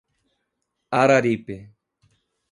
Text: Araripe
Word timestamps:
Araripe 0.91 1.57